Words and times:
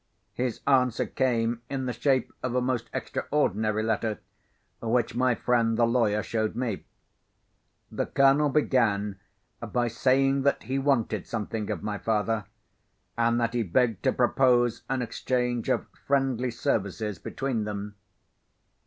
His 0.33 0.61
answer 0.65 1.05
came 1.05 1.61
in 1.69 1.85
the 1.85 1.93
shape 1.93 2.33
of 2.41 2.55
a 2.55 2.59
most 2.59 2.89
extraordinary 2.91 3.83
letter, 3.83 4.17
which 4.81 5.13
my 5.13 5.35
friend 5.35 5.77
the 5.77 5.85
lawyer 5.85 6.23
showed 6.23 6.55
me. 6.55 6.85
The 7.91 8.07
Colonel 8.07 8.49
began 8.49 9.19
by 9.59 9.89
saying 9.89 10.41
that 10.41 10.63
he 10.63 10.79
wanted 10.79 11.27
something 11.27 11.69
of 11.69 11.83
my 11.83 11.99
father, 11.99 12.45
and 13.15 13.39
that 13.39 13.53
he 13.53 13.61
begged 13.61 14.01
to 14.05 14.11
propose 14.11 14.81
an 14.89 15.03
exchange 15.03 15.69
of 15.69 15.85
friendly 16.07 16.49
services 16.49 17.19
between 17.19 17.65
them. 17.65 17.93